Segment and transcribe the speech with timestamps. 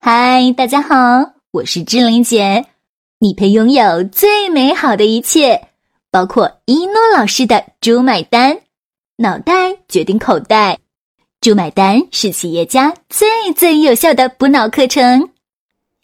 [0.00, 0.94] 嗨，大家好，
[1.50, 2.66] 我是志玲姐。
[3.18, 5.70] 你配拥有最美好的一切，
[6.12, 8.60] 包括一诺老师的“猪买单”，
[9.18, 10.78] 脑袋决定口袋
[11.42, 15.30] ，“猪买单”是企业家最最有效的补脑课程。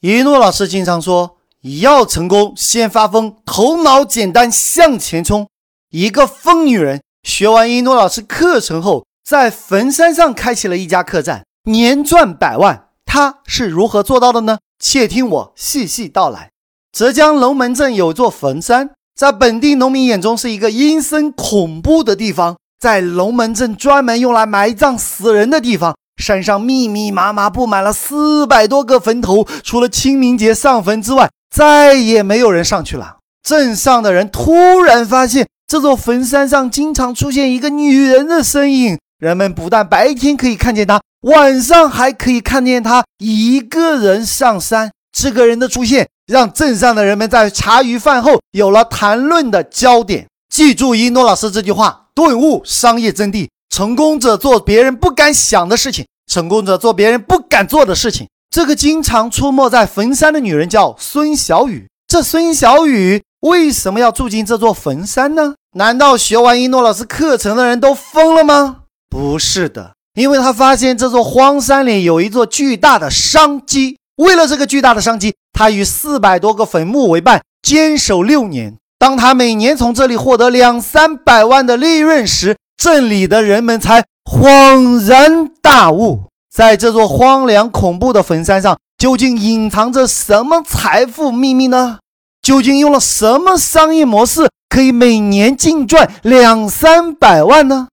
[0.00, 1.36] 一诺老师经常说，
[1.80, 5.48] 要成功先发疯，头脑简单向前冲。
[5.90, 12.83] 一个疯女人学完一诺老师课程后，在坟山上开启了一家客栈，年赚百万。
[13.14, 14.58] 他是如何做到的呢？
[14.80, 16.50] 且听我细细道来。
[16.90, 25.94] 浙江龙门镇有座坟山，在本地农民眼中是一个阴森恐怖的地方，在龙门镇专门用来埋葬死人的地方。
[26.20, 33.18] 山上密密麻麻布满了四百多个坟头，除了清明节上坟之外，再也没有人上去了。
[33.44, 38.98] 镇上的人突然发现，这座坟山上经常出现一个女人的身影。
[39.20, 44.90] 人们不但白天可以看见她，晚上还可以看见他一个人上山。
[45.10, 50.26] 这个人的出现，让镇上的人们在茶余饭后有了谈论的焦点。
[50.50, 58.28] 记住一诺老师这句话，顿悟商业真谛：成功者做别人不敢想的事情，成功者做别人不敢做的事情。
[58.50, 61.88] 这个经常出没在坟山的女人叫孙小雨。
[62.06, 65.54] 这孙小雨为什么要住进这座坟山呢？
[65.76, 68.82] 难道学完一诺老师课程的人都疯了吗？
[69.08, 73.98] 不是的，因为他发现这座荒山里有一座巨大的商机。
[74.16, 78.76] 为了这个巨大的商机，他与四百多个坟墓为伴，坚守六年。
[78.96, 91.98] 当他每年从这里获得两三百万的利润时，镇里的人们才恍然大悟：在这座荒凉恐怖的坟山上，究竟隐藏着什么财富秘密呢？
[92.40, 97.88] 究竟用了什么商业模式，可以每年净赚两三百万呢？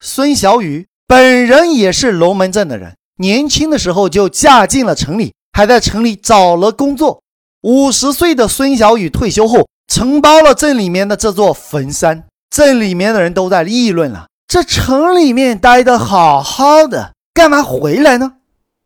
[0.00, 7.20] 孙小雨本人也是龙门镇的人，年轻的时候就嫁进了城里，还在城里找了工作。
[7.62, 12.24] 五十岁的孙小雨退休后，承包了镇里面的这座坟山。
[12.48, 18.34] 镇里面的人都在议论了：这城里面待得好好的，干嘛回来呢？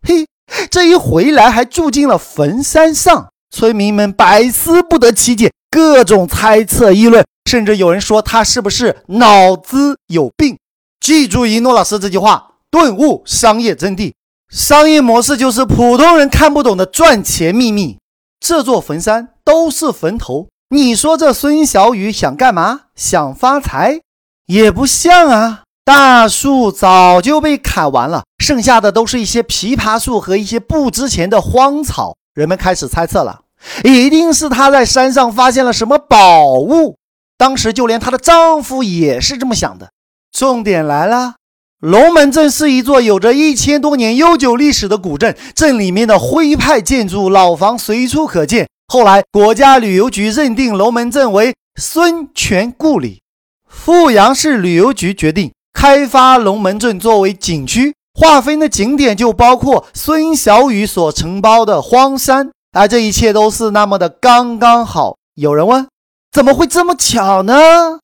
[0.06, 0.26] 嘿，
[0.70, 10.58] 这一回来还住进了坟山上，村民们百思不得其解，各种猜测议论，甚至有人说他是不是脑子有病。
[11.00, 14.12] 记住一诺老师这句话，顿悟商业真谛。
[14.50, 17.98] 商业模式就是普通人看不懂的赚钱秘密。
[18.40, 22.82] 这座坟山都是坟头，你说这孙小雨想干嘛？
[22.94, 24.00] 想发财？
[24.46, 25.62] 也不像啊！
[25.84, 32.14] 大树早就被砍完了，剩下的都是一些枇杷树和一些不值钱的荒草。
[32.34, 33.40] 人们开始猜测了，
[33.84, 36.96] 一定是她在山上发现了什么宝物。
[37.36, 39.90] 当时就连她的丈夫也是这么想的。
[40.38, 41.34] 重点来了，
[41.80, 48.68] 龙门镇是一座有着一千多年悠久历史的古镇，镇里面的徽派建筑老房随处可见。
[48.86, 53.20] 后来，国家旅游局认定龙门镇为孙权故里，
[53.68, 62.48] 富阳市旅游局决定开发龙门镇作为景区，划分的景点就包括孙小雨所承包的荒山。
[62.70, 65.16] 而这一切都是那么的刚刚好。
[65.34, 65.88] 有人问，
[66.30, 67.98] 怎么会这么巧呢？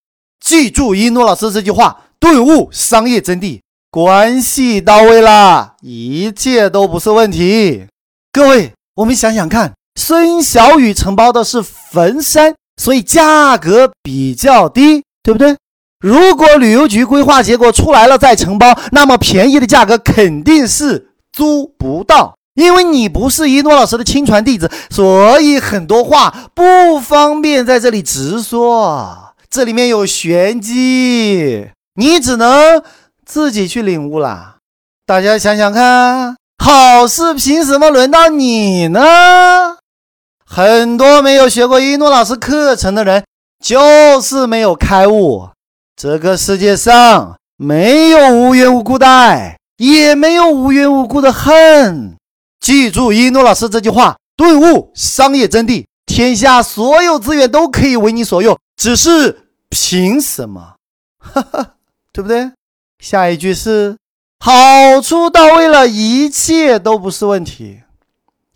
[0.44, 2.00] 记住一诺老师这句话。
[2.24, 7.84] 顿悟商业真谛，关系到位了，一切都不是问题。
[8.32, 15.54] 各位，我们想想看，孙小雨承包的是坟山，所以价格比较低，对不对？
[16.00, 31.68] 如果旅游局规划结果出来了再承包，那么便宜的价格肯定是租不到，因为你不是一诺老师的亲传弟子，所以很多话不方便在这里直说，这里面有玄机。
[31.94, 32.82] 你只能
[33.24, 34.56] 自己去领悟了。
[35.06, 39.00] 大家想想看，好事凭什么轮到你呢？
[40.44, 43.24] 很多没有学过一诺老师课程的人，
[43.62, 45.48] 就是没有开悟。
[45.96, 52.16] 这个世界上没有无缘无故的爱，也没有无缘无故的恨。
[52.60, 55.84] 记住一诺老师这句话，顿悟商业真谛。
[56.06, 60.74] 天下所有资源都可以为你所用，只是凭什么？
[61.18, 61.73] 哈哈。
[62.14, 62.52] 对不对？
[63.00, 63.96] 下一句是
[64.38, 67.80] 好处到位了，一切都不是问题。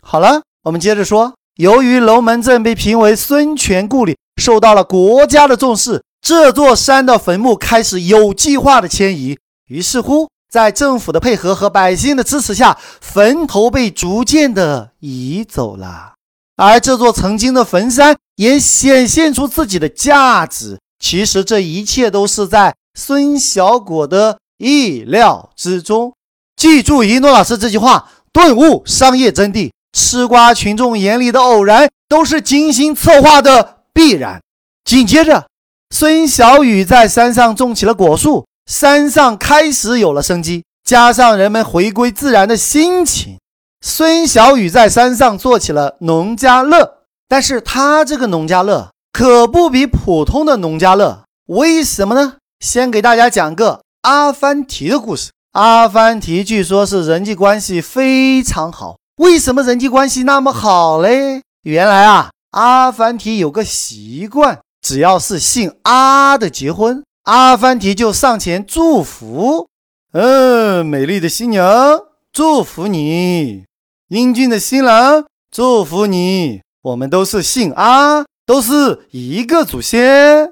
[0.01, 1.35] 好了，我们接着说。
[1.57, 9.37] 由于龙门镇被评为孙权故里，受到了国家的重视，这座山的坟墓开始有计划的迁移。
[9.67, 16.13] 于是乎，在政府的配合和百姓的支持下，坟头被逐渐的移走了。
[16.55, 20.79] 而这座曾经的坟山也显现出自己的价值。
[21.01, 22.73] 其实，这一切都是在。
[22.99, 26.15] 孙小果的意料之中，
[26.57, 29.71] 记住一诺老师这句话，顿悟商业真谛。
[29.93, 34.43] 吃瓜群众眼里的偶然，都是精心策划的必然。
[34.85, 35.47] 紧接着，
[35.95, 40.65] 孙小雨在山上种起了果树，山上开始有了生机。
[40.85, 43.39] 加上人们回归自然的心情，
[43.81, 47.05] 孙小雨在山上做起了农家乐。
[47.29, 52.35] 但是他这个农家乐可不比普通的农家乐，为什么呢？
[52.61, 55.31] 先给大家讲个阿凡提的故事。
[55.53, 58.97] 阿凡提据说是人际关系非常好。
[59.17, 61.43] 为什么人际关系那么好嘞？
[61.63, 69.69] 原来啊，阿凡提有个习惯，只要是姓阿的结婚，阿凡提就上前祝福。
[70.13, 72.01] 嗯，美丽的新娘，
[72.33, 73.65] 祝福你；
[74.09, 76.63] 英俊的新郎，祝福你。
[76.83, 80.51] 我们都是姓阿，都是一个祖先。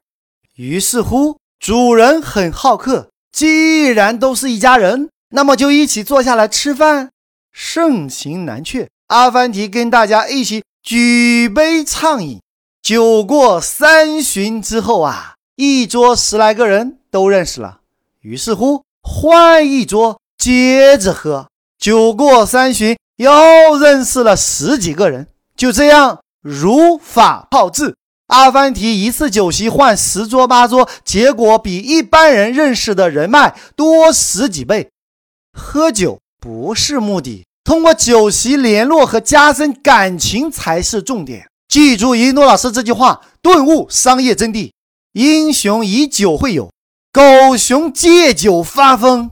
[0.57, 7.11] 于是乎，主人很好客，既然都是一家人，那么就一起坐下来吃饭。
[7.51, 12.41] 盛情难却，阿凡提跟大家一起举杯畅饮。
[12.81, 17.81] 酒过三巡之后啊，一桌十来个人都认识了。
[18.21, 18.55] 于是。
[18.55, 18.85] 乎。
[19.03, 21.49] 换一桌，接着喝。
[21.81, 25.27] 酒过三巡，又认识了十几个人。
[25.57, 27.97] 就这样，如法炮制。
[28.27, 34.91] 阿凡提一次酒席换十桌八桌，结果比一般人认识的人脉多十几倍。
[35.53, 41.49] 喝酒不是目的，通过酒席联络和加深感情才是重点。
[41.69, 44.73] 记住一诺老师这句话，顿悟商业真谛：
[45.13, 46.71] 英雄以酒会友。
[47.13, 49.31] 狗熊借酒发疯，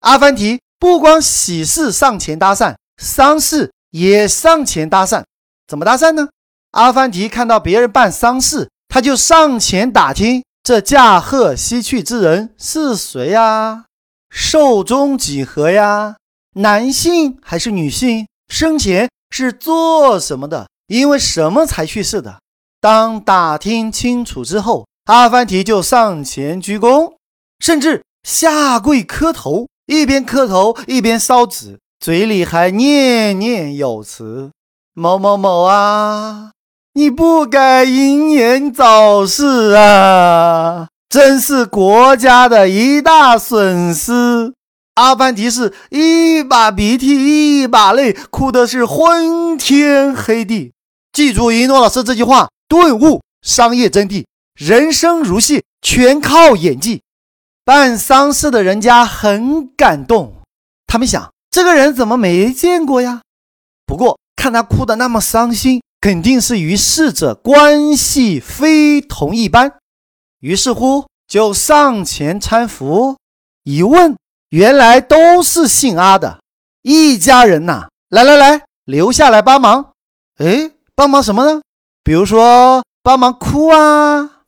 [0.00, 5.24] 阿凡提不光喜事上前搭讪，丧事也上前搭讪。
[5.66, 6.28] 怎么搭讪呢？
[6.72, 13.84] 阿凡提看到别人办丧事，他就上前打听这驾鹤西去之人是谁呀？
[14.30, 16.16] 寿终几何呀？
[16.56, 18.26] 男性还是女性？
[18.48, 20.68] 生前是做什么的？
[20.86, 22.40] 因为什么才去世的？
[22.80, 24.86] 当打听清楚之后。
[25.08, 27.14] 阿凡提就上前鞠躬，
[27.60, 34.50] 甚至下跪磕头，一边磕头一边烧纸，嘴里还念念有词
[34.92, 36.50] ：“某某某啊，
[36.98, 44.52] 你不该英年早逝啊，真是国家的一大损失。”
[44.98, 50.72] 阿凡提是一把鼻涕一把泪，哭的是昏天黑地。
[51.12, 54.24] 记住一诺老师这句话，顿悟商业真谛。
[54.58, 57.02] 人生如戏，全靠演技。
[57.64, 60.34] 办丧事的人家很感动，
[60.88, 63.20] 他们想这个人怎么没见过呀？
[63.86, 69.78] 不过看他哭得那么伤心，肯定是与逝者关系非同一般。
[70.40, 73.16] 于是乎就上前搀扶。
[73.64, 74.16] 一问，
[74.50, 76.40] 原来都是姓阿的
[76.82, 77.88] 一家人呐！
[78.08, 79.92] 来来来，留下来帮忙。
[80.38, 81.60] 哎，帮忙什么呢？
[82.02, 84.44] 比如说帮忙哭啊。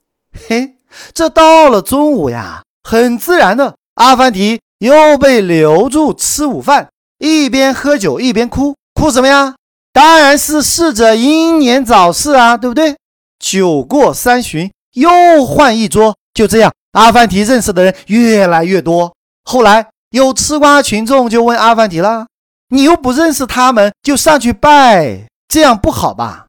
[0.47, 0.77] 嘿，
[1.13, 6.89] 这到了中午呀，很自然的，阿凡提又被留住吃午饭，
[7.19, 9.55] 一边喝酒一边哭，哭什么呀？
[9.93, 12.95] 当然是逝者英年早逝啊，对不对？
[13.39, 19.13] 酒过三巡，又换一桌，就这样，阿凡提认识的人越来越多。
[19.43, 22.27] 后来有吃瓜群众就问阿凡提了
[22.69, 26.45] ：“你又不认识他们，就上去拜，这样不好吧？”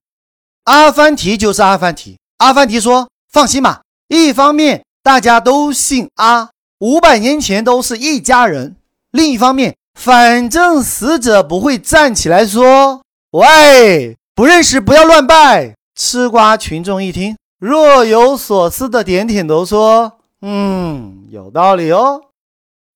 [0.65, 3.09] 阿凡提就是阿凡提，阿凡提说。
[3.33, 8.75] 放心吧，一方面大家都姓阿，五百年前都是一家人；
[9.11, 13.01] 另一方面，反正死者不会站起来说
[13.33, 22.23] ：“喂，不认识不要乱拜。”吃瓜群众一听，若有所思的点点头，说：“嗯，有道理哦。”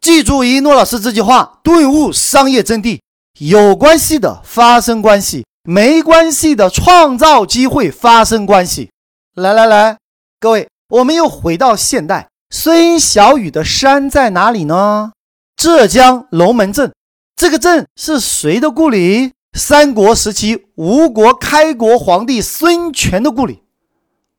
[0.00, 3.00] 记住一诺老师这句话，顿悟商业真谛：
[3.38, 8.90] 有关系的发生关系，没关系的创造机会发生关系。
[9.34, 9.96] 来来来。
[10.38, 12.28] 各位，我们又回到现代。
[12.50, 15.12] 孙小雨的山在哪里呢？
[15.56, 16.92] 浙江龙门镇。
[17.34, 19.32] 这个镇是谁的故里？
[19.56, 23.62] 三国时期吴国开国皇帝孙权的故里。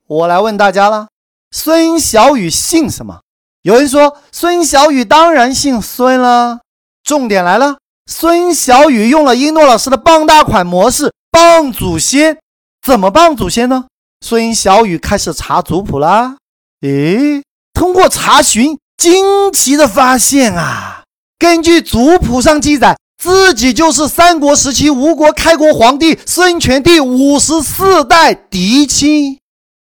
[0.06, 1.08] 我来问大家了：
[1.50, 3.22] 孙小雨姓什么？
[3.64, 6.60] 有人说孙小雨当然姓孙了。
[7.04, 12.38] 重点来了，孙小雨用了一诺老师的傍大款模式傍祖先。
[12.86, 13.86] 怎么傍祖先呢？
[14.22, 16.38] 孙小雨开始查族谱啦。
[16.82, 17.42] 诶，
[17.74, 21.04] 通过查询，惊奇的发现啊，
[21.40, 29.40] 根据族谱上记载，自己就是三国时期吴国开国皇帝孙权第五十四代嫡亲。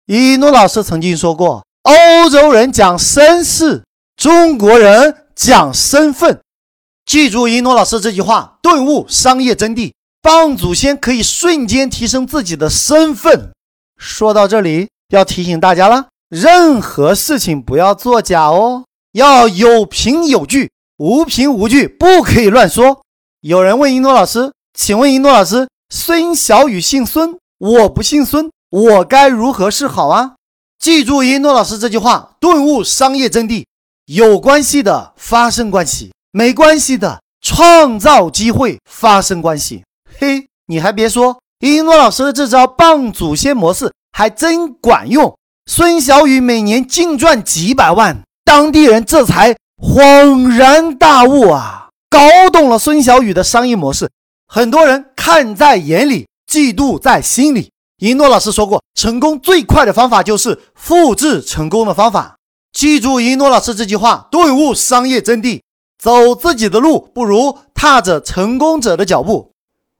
[0.07, 3.83] 一诺老师曾经说过，欧洲人讲身世，
[4.17, 6.39] 中国人讲身份。
[7.05, 9.91] 记住一诺老师这句话，顿悟商业真谛。
[10.23, 13.51] 帮祖先可以瞬间提升自己的身份。
[13.97, 23.01] 说到这里，要提醒大家了，任何事情不要作假哦，要有凭有据，无凭无据，不可以乱说。
[23.41, 30.35] 有人问一诺老师，请问一诺老师，孙小雨姓孙，我不姓孙，我该如何是好啊？
[30.77, 33.65] 记住一诺老师这句话，顿悟商业真谛：
[34.05, 39.83] 有关系的发生关系，没关系的创造机会发生关系。
[40.19, 45.35] 嘿，你还别说，一诺老师的这招傍祖先模式还真管用。
[45.65, 51.80] 孙小雨每年净赚几百万，当地人这才恍然大悟啊，
[52.11, 54.11] 搞懂了孙小雨的商业模式。
[54.45, 57.71] 很多人看在眼里，嫉妒在心里。
[57.99, 62.35] 一诺老师说过，成功最快的方法就是复制成功的方法。
[62.73, 65.61] 记住一诺老师这句话，顿悟商业真谛：
[65.97, 69.53] 走自己的路，不如踏着成功者的脚步。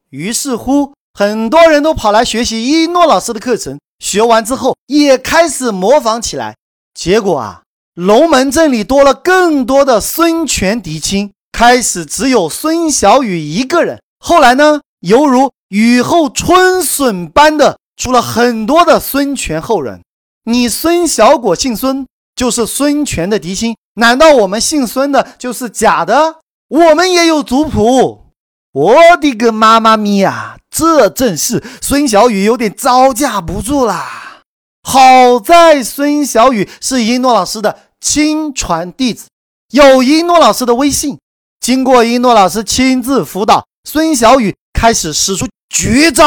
[0.09, 6.57] 于是乎，很多人都跑来学习一诺老师的课程，学完之后也开始模仿起来。
[6.93, 7.61] 结果啊，
[7.93, 14.01] 龙门阵里多了更多的孙权嫡亲，开始只有孙小雨一个人。
[14.19, 20.01] 后来呢，犹如雨后春笋般的出了很多的孙权后人。
[20.45, 23.75] 你孙小果姓孙，就是孙权的嫡亲？
[23.95, 26.37] 难道我们姓孙的就是假的？
[26.67, 28.27] 我们也有族谱。
[28.73, 30.57] 我的个妈妈咪呀！
[30.69, 34.43] 这阵势，孙小雨有点招架不住啦。
[34.83, 39.27] 好在孙小雨是一诺老师的亲传弟子，
[39.71, 41.19] 有一诺老师的微信。
[41.61, 46.25] 经过一诺老师亲自辅导，孙小雨开始使出绝招。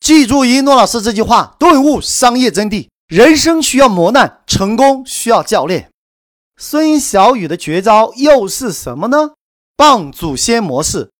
[0.00, 5.90] 记住一诺老师这句话，顿悟商业真谛：人生需要磨难，成功需要教练。
[6.56, 9.34] 孙小雨的绝招又是什么呢？
[9.76, 11.10] 傍祖先模式。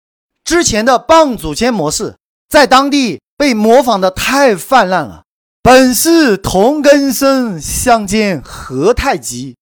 [0.45, 2.17] 之前的傍祖先模式
[2.49, 5.23] 在当地被模仿的太泛滥了。
[5.63, 9.55] 本是同根生，相煎何太急。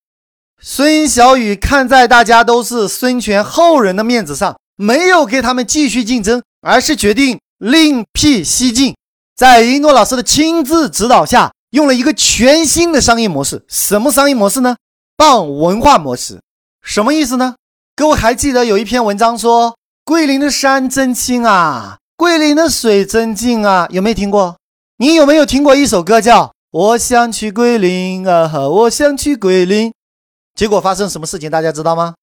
[0.67, 8.95] 孙小雨看在大家都是孙权后人的面子上，没有给他们继续竞争，而是决定另辟蹊径。
[9.35, 13.63] 在一诺老师的亲自指导下，用了一个全新的商业模式。
[13.67, 14.77] 什么商业模式呢？
[15.15, 16.41] 傍文化模式。
[16.81, 17.53] 什么意思呢？
[17.95, 19.75] 各位还记得有一篇文章说？
[20.03, 24.57] 桂林的山真青啊，桂林的水真静啊，有没有听过？
[24.97, 29.89] 你有没有听过一首歌叫《我想去桂林啊，我想去桂林》？
[30.55, 32.13] 结果发生什么事情，大家知道吗？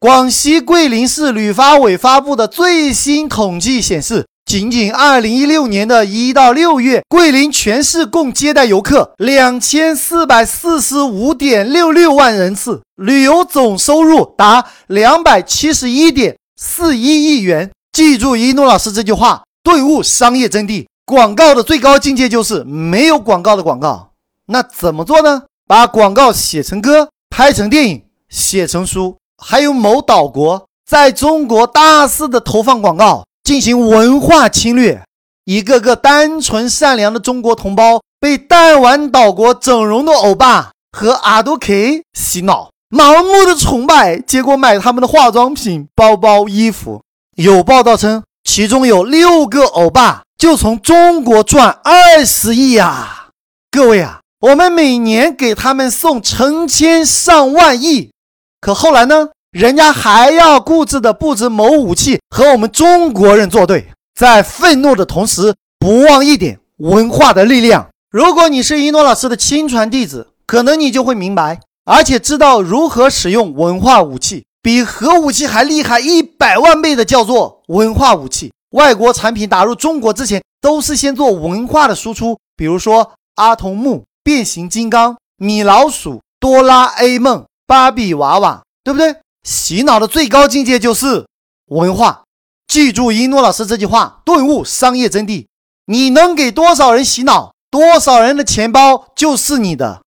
[0.00, 16.36] 广西桂林市旅发委发布的最新统计显示，仅仅2016年的一到六月，桂林全市共接待游客2445.66万人次，旅游总收入达271点。
[16.60, 20.86] 四亿亿元，记住一诺老师这句话，顿悟商业真谛。
[21.04, 24.10] 广告的最高境界就是没有广告的广告。
[24.46, 25.44] 那怎么做呢？
[25.68, 29.16] 把广告写成歌，拍成电影，写成书。
[29.36, 35.02] 还有某岛国在中国大肆的投放广告，进行文化侵略。
[35.44, 42.70] 一个个单纯善良的中国同胞被弹丸岛国整容的欧巴和阿杜 K 洗脑。
[42.90, 47.02] 盲目的崇拜，结果买他们的化妆品、包包、衣服。
[47.36, 53.28] 有报道称，其中有六个欧巴就从中国赚二十亿呀！
[53.70, 58.12] 各位啊，我们每年给他们送成千上万亿，
[58.60, 59.30] 可后来呢？
[59.50, 67.88] 人家还要固执的布置某武器和我们中国人作对，在愤怒的同时，不忘一点文化的力量。
[68.12, 71.58] 如果你是一诺老师的亲传弟子，可能你就会明白。
[71.84, 78.52] 而且知道如何使用文化武器，比核武器还厉害一百万倍的叫做文化武器。
[78.72, 89.16] 外国产品打入中国之前，都是先做文化的输出，比如说阿童木、变形金刚、米老鼠、哆啦 A 梦、芭比娃娃，对不对？
[89.42, 91.26] 洗脑的最高境界就是
[91.66, 92.24] 文化。
[92.66, 95.46] 记住一诺老师这句话，顿悟商业真谛。
[95.86, 100.02] 你能给多少人洗脑，多少人的钱包就是你的。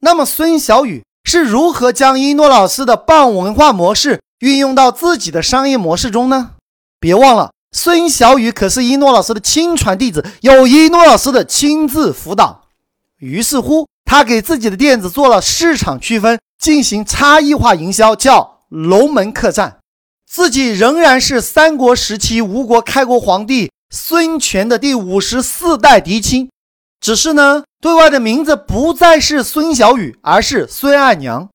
[0.00, 1.02] 那么孙小雨。
[1.22, 6.52] 是如何将一诺老师的棒文化模式运用到自己的商业模式中呢？
[6.98, 12.62] 别忘了，孙小雨可是一诺老师的亲传弟子，有一诺老师的亲自辅导。
[13.20, 19.76] 于是乎，他给自己的店子做了市场区分，进行差异化营销，叫龙门客栈。
[20.26, 26.48] 自己仍然是三国时期吴国开国皇帝孙权的第五十四代嫡亲。
[26.98, 31.50] 只是呢，对外的名字不再是孙小雨，而是孙二娘。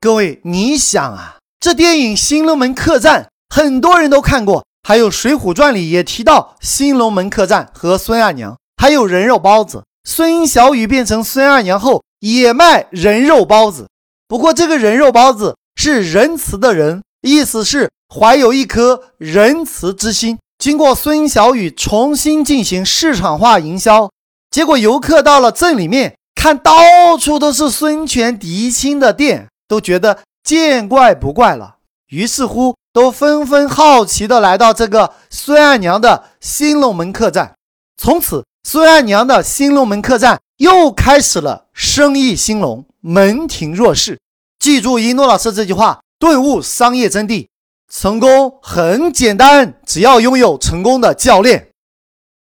[0.00, 3.22] 各位，你想啊，这电影《新龙门客栈》
[3.54, 9.84] 很多人都看过，还有《水浒传》里也提到新龙门客栈和孙二娘，还有人肉包子。
[10.08, 13.88] 孙小雨变成孙二娘后也卖人肉包子，
[14.28, 20.38] 不过这个人肉包子是仁慈的人，意思是怀有一颗仁慈之心。
[20.58, 24.08] 经过孙小雨重新进行市场化营销，
[24.48, 26.72] 结果游客到了镇里面，看到
[27.18, 31.78] 处都是孙权嫡亲的店，都觉得见怪不怪了。
[32.10, 37.56] 于是乎，都纷纷好奇的来到这个孙二娘的新龙门客栈，
[38.00, 38.44] 从此。
[38.68, 44.18] 孙二娘的新龙门客栈又开始了生意兴隆，门庭若市。
[44.58, 47.46] 记住一诺老师这句话，顿悟商业真谛。
[47.88, 51.68] 成功很简单，只要拥有成功的教练。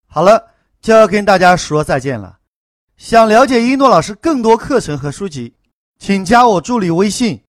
[0.08, 0.48] 好了，
[0.82, 2.40] 就要跟大家说再见了。
[2.98, 5.54] 想了解一诺老师更多课程和书籍，
[5.98, 7.44] 请加我助理微信：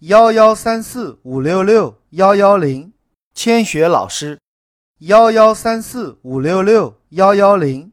[0.00, 2.92] 幺幺三四五六六幺幺零，
[3.32, 4.40] 千雪老师。
[4.98, 7.92] 幺幺三四五六六幺幺零。